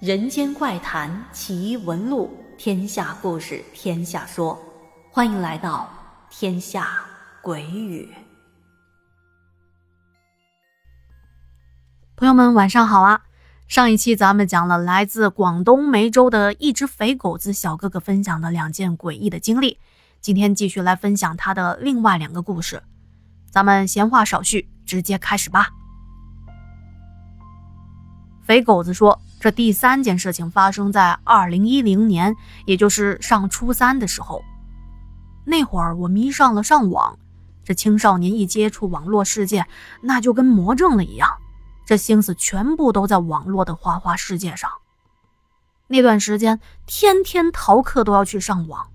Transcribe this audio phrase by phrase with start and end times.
[0.00, 4.58] 人间怪谈奇闻录，天下故事天下说，
[5.10, 5.90] 欢迎来到
[6.30, 7.04] 天下
[7.42, 8.08] 鬼语。
[12.16, 13.20] 朋友们，晚上好啊！
[13.68, 19.78] 上一期咱们讲了来自广东梅州的一只肥狗子小哥哥分享的两件诡异的经历，
[20.22, 22.82] 今天继续来分享他的另外两个故事。
[23.50, 25.68] 咱们闲话少叙，直接开始吧。
[28.42, 32.36] 肥狗子说：“这第三件事情发生在二零一零年，
[32.66, 34.44] 也就是上初三的时候。
[35.46, 37.18] 那会儿我迷上了上网。
[37.64, 39.66] 这青少年一接触网络世界，
[40.02, 41.30] 那就跟魔怔了一样，
[41.86, 44.70] 这心思全部都在网络的花花世界上。
[45.86, 48.88] 那段时间，天天逃课都要去上网，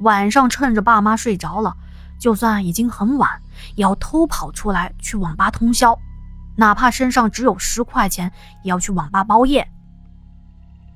[0.00, 1.76] 晚上趁着爸妈睡着了，
[2.18, 3.42] 就算已经很晚，
[3.74, 5.98] 也要偷跑出来去网吧通宵。”
[6.56, 8.32] 哪怕身上只有十块钱，
[8.62, 9.68] 也要去网吧包夜。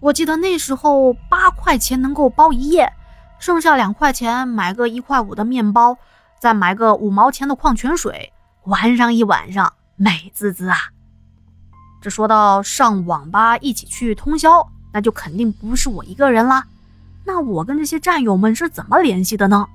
[0.01, 2.93] 我记得那时候八块钱能够包一夜，
[3.39, 5.97] 剩下两块钱买个一块五的面包，
[6.39, 8.33] 再买个五毛钱的矿泉水，
[8.65, 10.77] 玩上一晚上，美滋滋啊！
[12.01, 16.65] 这说到上网吧一起去通宵，那就肯定不是我一个人啦。
[17.25, 19.67] 那我跟这些战友们是怎么联系的呢？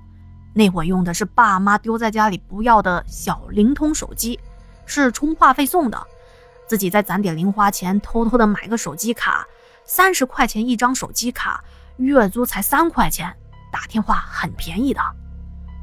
[0.53, 4.39] 那会用的是爸妈丢在家里不要的小灵通手机。
[4.85, 6.05] 是充话费送的，
[6.67, 9.47] 自己再攒点零花钱，偷偷的买个手机卡，
[9.85, 11.63] 三十块钱一张手机卡，
[11.97, 13.35] 月租才三块钱，
[13.71, 15.01] 打电话很便宜的。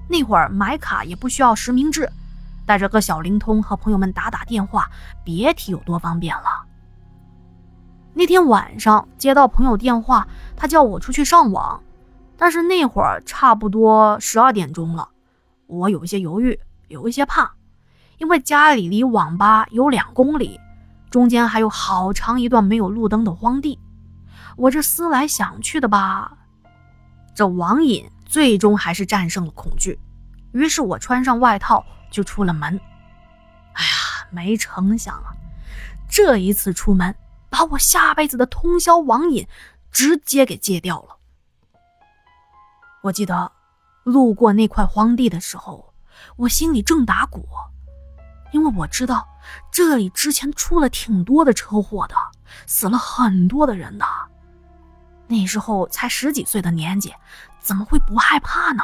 [0.08, 2.10] 那会儿买卡也不需要实名制，
[2.66, 4.90] 带着个小灵通和朋友们打打电话，
[5.24, 6.64] 别提有多方便了。
[8.12, 11.80] 那天晚上接到朋友电话，他叫我出去上网，
[12.36, 15.08] 但是那会儿差不多十二点钟了，
[15.66, 17.52] 我有一些犹豫，有一些怕。
[18.18, 20.58] 因为家里离网吧有两公里，
[21.08, 23.78] 中间还有好长一段没有路灯的荒地，
[24.60, 26.36] 我这思来想去的吧，
[27.34, 29.98] 这网瘾最终还是战胜了恐惧。
[30.52, 32.78] 于是我穿上外套就出了门。
[33.72, 35.32] 哎呀，没成想啊，
[36.10, 37.14] 这一次出门
[37.48, 39.48] 把我下辈子的通宵网瘾
[39.90, 41.16] 直接给戒掉了。
[43.00, 43.50] 我记得
[44.04, 45.94] 路过那块荒地的时候，
[46.36, 47.48] 我心里正打鼓。
[48.52, 49.26] 因为我知道
[49.72, 52.14] 这里之前出了挺多的车祸的，
[52.66, 54.04] 死了很多的人的。
[55.30, 57.14] 那时候才十几岁的年纪，
[57.60, 58.82] 怎么会不害怕呢？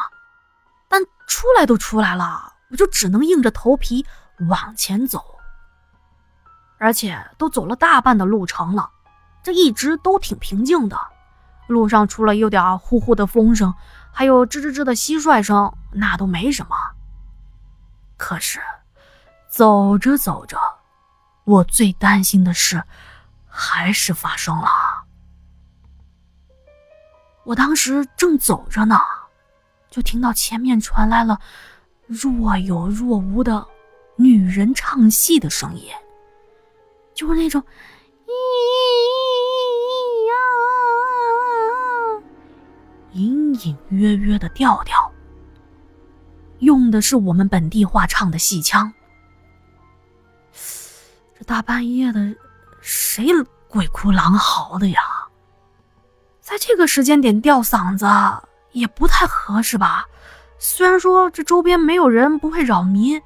[0.88, 4.06] 但出来都出来了，我就只能硬着头皮
[4.48, 5.22] 往前走。
[6.78, 8.88] 而且都走了大半的路程了，
[9.42, 10.96] 这一直都挺平静的。
[11.66, 13.74] 路上除了有点呼呼的风声，
[14.12, 16.76] 还有吱吱吱的蟋蟀声，那都没什么。
[18.16, 18.60] 可是。
[19.48, 20.58] 走着走着，
[21.44, 22.84] 我最担心的事
[23.48, 24.68] 还是发生了。
[27.46, 28.98] 我当时正走着呢，
[29.88, 31.38] 就听到前面传来了
[32.06, 33.64] 若有若无的
[34.16, 35.92] 女人唱戏的声音，
[37.14, 38.32] 就是那种咿
[40.26, 40.34] 呀，
[43.12, 45.12] 隐隐约约的调调，
[46.58, 48.92] 用的是我们本地话唱的戏腔。
[51.38, 52.34] 这大半夜的，
[52.80, 53.28] 谁
[53.68, 55.00] 鬼哭狼嚎的呀？
[56.46, 58.06] 在这个时间点吊嗓子
[58.70, 60.06] 也不太合适吧？
[60.60, 63.20] 虽然说这周边没有人，不会扰民。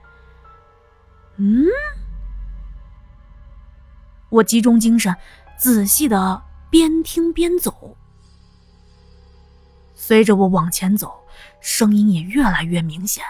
[1.37, 1.67] 嗯，
[4.31, 5.15] 我集中精神，
[5.59, 7.95] 仔细的边听边走。
[9.95, 11.21] 随着我往前走，
[11.61, 13.23] 声音也越来越明显。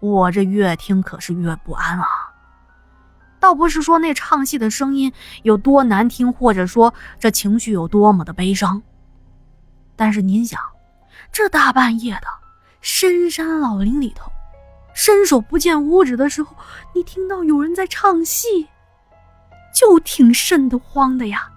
[0.00, 2.34] 我这越听可是越不安啊！
[3.40, 5.12] 倒不是说那唱戏的声音
[5.42, 8.82] 有多难听，或者说这情绪有多么的悲伤。
[9.96, 10.60] 但是您想，
[11.32, 12.26] 这大半夜的
[12.80, 14.30] 深山老林里头，
[14.94, 16.56] 伸手不见五指的时候，
[16.94, 18.68] 你听到有人在唱戏，
[19.74, 21.50] 就挺瘆得慌的呀。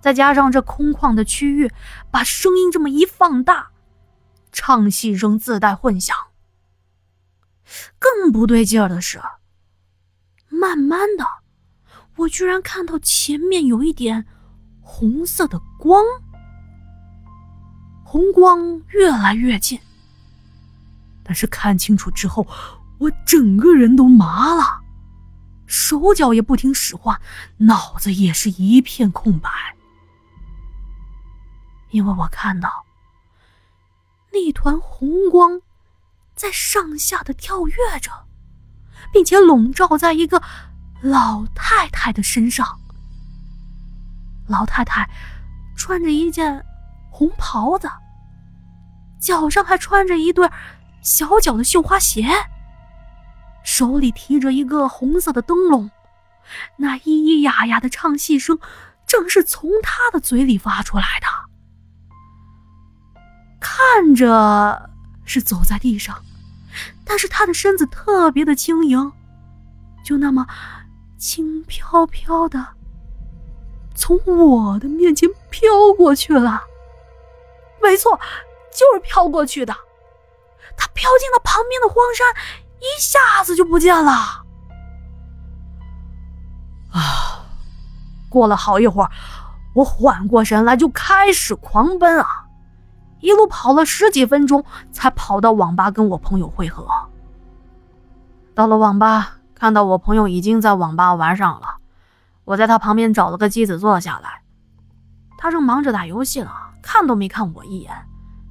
[0.00, 1.70] 再加上这空旷的区域，
[2.10, 3.70] 把声音这么一放大，
[4.52, 6.16] 唱戏声自带混响。
[7.98, 9.20] 更不对劲儿的是。
[10.58, 11.24] 慢慢的，
[12.16, 14.26] 我居然看到前面有一点
[14.80, 16.04] 红色的光，
[18.04, 19.78] 红光越来越近。
[21.22, 22.46] 但是看清楚之后，
[22.98, 24.80] 我整个人都麻了，
[25.66, 27.20] 手脚也不听使唤，
[27.58, 29.50] 脑子也是一片空白。
[31.90, 32.84] 因为我看到
[34.32, 35.62] 那团红光
[36.34, 38.27] 在上下的跳跃着。
[39.12, 40.42] 并且笼罩在一个
[41.02, 42.66] 老太太的身上。
[44.46, 45.08] 老太太
[45.76, 46.64] 穿着一件
[47.10, 47.90] 红袍子，
[49.20, 50.50] 脚上还穿着一对
[51.02, 52.26] 小脚的绣花鞋，
[53.62, 55.90] 手里提着一个红色的灯笼，
[56.76, 58.58] 那咿咿呀呀的唱戏声，
[59.06, 61.26] 正是从她的嘴里发出来的。
[63.60, 64.90] 看着
[65.24, 66.24] 是走在地上，
[67.04, 69.12] 但是她的身子特别的轻盈，
[70.04, 70.46] 就那么
[71.16, 72.66] 轻飘飘的。
[73.94, 76.62] 从我的面前飘过去了，
[77.82, 78.18] 没错，
[78.70, 79.74] 就是飘过去的。
[80.76, 82.26] 他飘进了旁边的荒山，
[82.78, 84.12] 一下子就不见了。
[86.92, 87.44] 啊！
[88.30, 89.10] 过了好一会儿，
[89.74, 92.44] 我缓过神来，就开始狂奔啊！
[93.20, 96.86] 一路跑了十几分钟，才跑到网吧跟我朋友会合。
[98.54, 101.76] 到了网吧，看到我朋友已经在网吧玩上了。
[102.44, 104.42] 我在他旁边找了个机子坐下来，
[105.36, 106.50] 他正忙着打游戏呢，
[106.82, 107.92] 看都没看我一眼，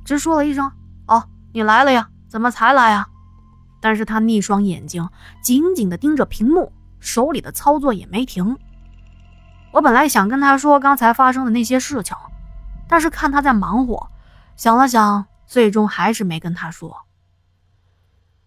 [0.05, 0.71] 只说了一声
[1.07, 2.09] ：“哦，你来了呀？
[2.27, 3.07] 怎么才来呀？”
[3.81, 5.07] 但是他那双眼睛
[5.41, 8.57] 紧紧地盯着屏幕，手里的操作也没停。
[9.71, 12.15] 我本来想跟他说刚才发生的那些事情，
[12.87, 14.09] 但是看他在忙活，
[14.57, 17.05] 想了想，最终还是没跟他说。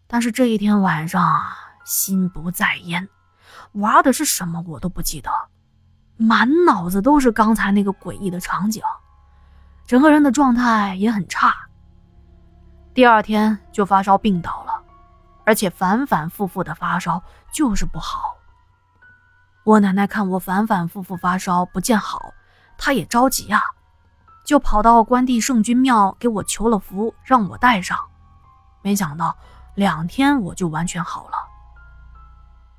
[0.08, 3.08] 但是这一天晚上啊，心不在焉。
[3.72, 5.30] 玩的是什么我都不记得，
[6.16, 8.82] 满脑子都是刚才那个诡异的场景，
[9.86, 11.54] 整个人的状态也很差。
[12.92, 14.82] 第二天就发烧病倒了，
[15.44, 17.22] 而且反反复复的发烧
[17.52, 18.36] 就是不好。
[19.62, 22.34] 我奶奶看我反反复复发烧不见好，
[22.76, 23.62] 她也着急呀，
[24.44, 27.98] 就跑到关帝圣君庙给我求了符，让我带上。
[28.82, 29.36] 没想到
[29.74, 31.34] 两天我就完全好了。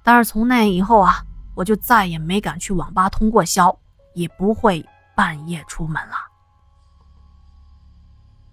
[0.03, 1.23] 但是从那以后啊，
[1.55, 3.77] 我就再也没敢去网吧通过宵，
[4.13, 4.85] 也不会
[5.15, 6.15] 半夜出门了。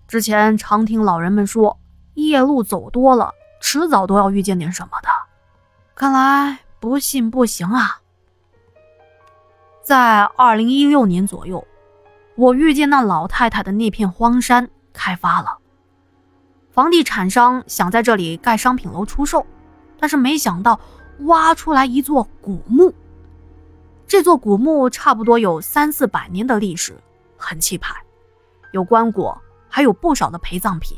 [0.06, 1.78] 之前常听老人们说，
[2.14, 5.08] 夜路走多了，迟早都要遇见点什么的。
[5.94, 8.00] 看来不信不行啊！
[9.82, 11.66] 在二零一六年左右，
[12.38, 15.58] 我遇见那老太太的那片荒山开发了，
[16.70, 19.44] 房地产商想在这里盖商品楼出售，
[19.98, 20.80] 但是没想到。
[21.22, 22.94] 挖出来一座古墓，
[24.06, 26.96] 这座古墓差不多有三四百年的历史，
[27.36, 27.92] 很气派，
[28.70, 29.36] 有棺椁，
[29.68, 30.96] 还有不少的陪葬品。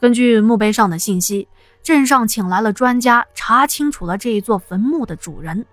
[0.00, 1.46] 根据墓碑上的信息，
[1.82, 5.66] 镇上请来了专家查清楚了这一座坟墓的主人，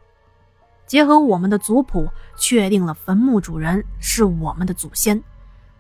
[0.92, 5.24] 结合我们的族谱，确定了坟墓主人是我们的祖先，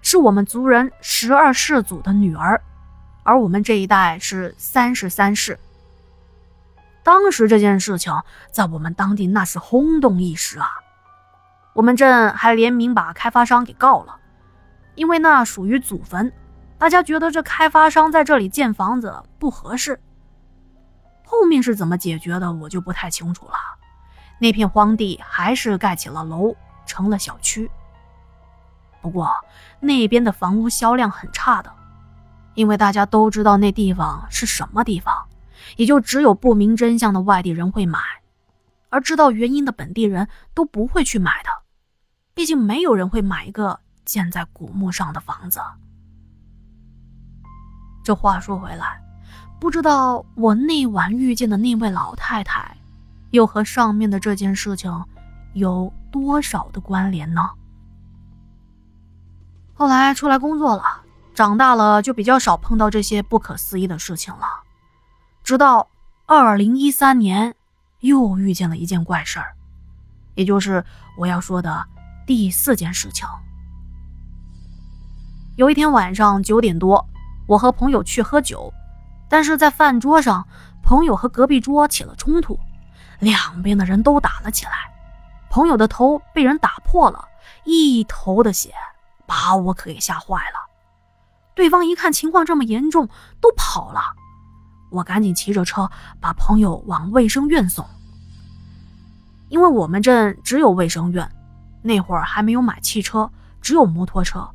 [0.01, 2.61] 是我们族人十二世祖的女儿，
[3.23, 5.59] 而我们这一代是三十三世。
[7.03, 8.13] 当时这件事情
[8.53, 10.69] 在我们当地那是轰动一时啊！
[11.73, 14.15] 我们镇还联名把开发商给告了，
[14.95, 16.31] 因为那属于祖坟，
[16.77, 19.99] 大家觉得这开发商在这里建房子不合适。
[21.25, 23.55] 后面是怎么解决的，我就不太清楚了。
[24.41, 26.55] 那片荒地还是盖起了楼，
[26.87, 27.69] 成了小区。
[28.99, 29.31] 不过
[29.79, 31.71] 那边的房屋销量很差的，
[32.55, 35.13] 因为大家都知道那地方是什么地方。
[35.77, 37.99] 也就只有不明真相的外地人会买，
[38.89, 41.49] 而知道原因的本地人都不会去买的。
[42.33, 45.61] 毕竟没有人会买一个建在古墓上的房子。
[48.03, 48.99] 这话说回来，
[49.59, 52.75] 不知道我那晚遇见的那位老太太，
[53.31, 55.05] 又和上面的这件事情
[55.53, 57.41] 有多少的关联呢？
[59.73, 60.83] 后来出来工作了，
[61.33, 64.45] 长大了就比较少碰到这些不可思议的事情了。
[65.43, 65.89] 直到
[66.27, 67.55] 二零一三年，
[68.01, 69.55] 又遇见了一件怪事儿，
[70.35, 70.85] 也就是
[71.17, 71.85] 我要说的
[72.27, 73.27] 第四件事情。
[75.57, 77.05] 有一天晚上九点多，
[77.47, 78.71] 我和朋友去喝酒，
[79.29, 80.47] 但是在饭桌上，
[80.83, 82.59] 朋友和隔壁桌起了冲突，
[83.21, 84.71] 两边的人都打了起来，
[85.49, 87.25] 朋友的头被人打破了，
[87.63, 88.73] 一头的血，
[89.25, 90.59] 把我可给吓坏了。
[91.53, 93.07] 对方一看情况这么严重，
[93.39, 94.01] 都跑了。
[94.89, 97.85] 我赶紧骑着车把朋友往卫生院送，
[99.49, 101.29] 因为我们镇只有卫生院，
[101.81, 103.29] 那会儿还没有买汽车，
[103.61, 104.49] 只有摩托车。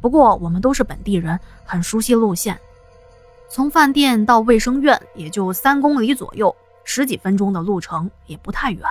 [0.00, 2.58] 不过我们都是本地人，很熟悉路线，
[3.50, 8.82] 从饭店到卫生院也就三公里左右，十几分钟的路程也不太远。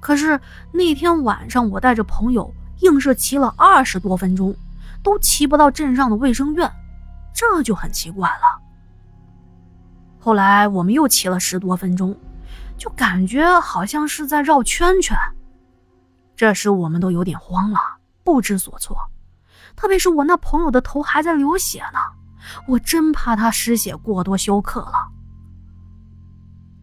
[0.00, 0.38] 可是
[0.72, 4.54] 那天晚上，我带着朋友硬是骑了二十多分钟，
[5.02, 6.70] 都骑不到镇上的卫生院，
[7.34, 8.60] 这就很奇怪了。
[10.18, 12.16] 后来我们又骑了十多分钟，
[12.76, 15.16] 就感觉好像是在绕圈圈。
[16.36, 17.80] 这时我们都有点慌了，
[18.22, 18.96] 不知所措。
[19.74, 21.98] 特别是我那朋友的头还在流血呢，
[22.68, 25.05] 我真怕他失血过多休克了。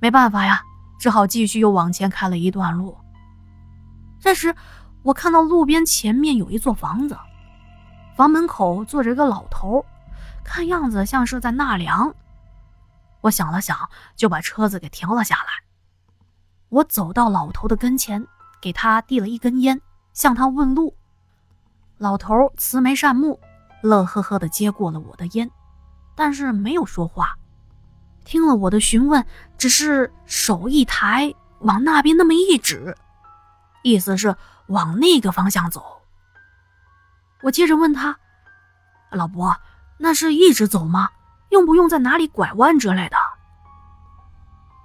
[0.04, 0.62] 没办法呀，
[1.00, 2.98] 只好继续又往前开了一段路。
[4.20, 4.54] 这时，
[5.02, 7.18] 我看到路边前面有一座房子，
[8.18, 9.86] 房门口坐着一个老头，
[10.44, 12.14] 看样子像是在纳凉。
[13.22, 13.78] 我想了想，
[14.18, 15.64] 就把车子给停了下来。
[16.68, 18.28] 我走到老头的跟前，
[18.62, 19.80] 给他递了一根烟，
[20.12, 20.94] 向他问路。
[21.98, 23.40] 老头慈眉善目，
[23.82, 25.50] 乐呵呵地接过了我的烟，
[26.14, 27.38] 但是没有说话。
[28.26, 29.26] 听了我的询问，
[29.58, 32.96] 只是手一抬，往那边那么一指，
[33.84, 34.36] 意思是
[34.68, 36.02] 往那个方向走。
[37.42, 38.18] 我接着问他
[39.12, 39.56] ：“老伯，
[39.98, 41.10] 那是一直走吗？
[41.50, 43.18] 用不用在哪里拐弯之类的？”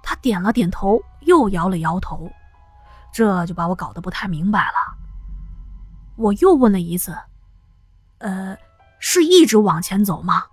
[0.03, 2.31] 他点了点头，又摇了摇头，
[3.13, 4.97] 这就把我搞得不太明白了。
[6.17, 7.17] 我又问了一次
[8.19, 8.57] ：“呃，
[8.99, 10.43] 是一直往前走吗？”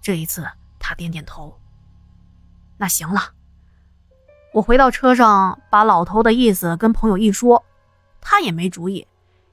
[0.00, 1.60] 这一次他点点头。
[2.78, 3.30] 那行了，
[4.52, 7.64] 我回到车上，把老头的意思跟朋友一说，
[8.20, 9.06] 他也没主意，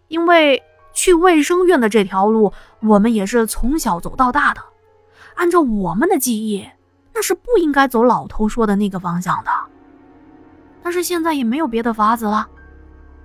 [0.07, 0.61] 因为
[0.93, 4.61] 去卫生院的这条路，我们也是从小走到大的，
[5.35, 6.67] 按照我们的记忆，
[7.13, 9.51] 那是不应该走老头说的那个方向的。
[10.81, 12.47] 但是现在也没有别的法子了，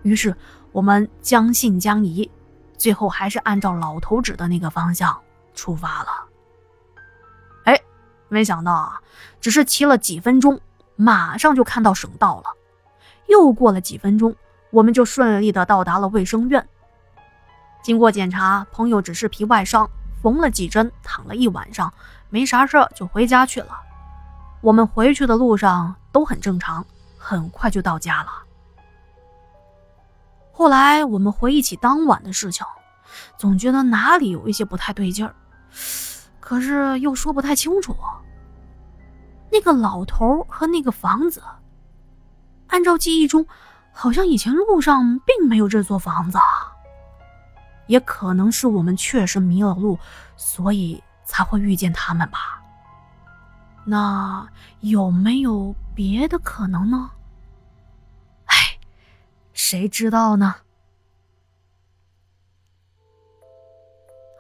[0.03, 0.37] 于是。
[0.71, 2.31] 我们将信将疑，
[2.77, 5.19] 最后还是按照老头指的那个方向
[5.55, 6.28] 出发了。
[8.29, 9.01] 没想到啊，
[9.41, 10.61] 只是骑了几分钟，
[10.97, 12.45] 马上就看到省道了。
[13.27, 14.35] 又过了几分钟，
[14.71, 16.67] 我们就顺利的到达了卫生院。
[17.83, 19.89] 经过检查，朋友只是皮外伤，
[20.23, 21.93] 缝了几针，躺了一晚上，
[22.29, 23.79] 没啥事儿就回家去了。
[24.61, 26.85] 我们回去的路上都很正常，
[27.17, 28.31] 很快就到家了。
[30.53, 32.67] 后来我们回忆起当晚的事情，
[33.37, 35.35] 总觉得哪里有一些不太对劲儿，
[36.49, 37.95] 可是又说不太清楚。
[39.53, 41.43] 那个老头和那个房子，
[42.69, 43.47] 按照记忆中，
[43.93, 46.39] 好像以前路上并没有这座房子。
[47.87, 49.99] 也可能是我们确实迷了路，
[50.39, 52.63] 所以才会遇见他们吧。
[53.85, 54.49] 那
[54.81, 57.11] 有没有别的可能呢？
[59.53, 60.55] 谁知道呢？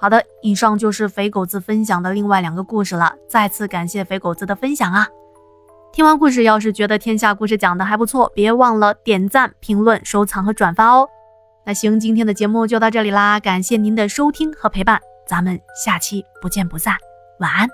[0.01, 3.15] 好的，以上就是肥狗子分享的另外两个故事了。
[3.29, 5.09] 再次感谢肥狗子的分享啊！
[5.93, 11.09] 听完故事，要是觉得天下故事讲的还不错，别忘了点赞、评论、收藏和转发哦。
[11.67, 16.95] 那行，今天的节目就到这里啦，感谢您的收听和陪伴，咱们下期不见不散，
[17.41, 17.69] 晚安。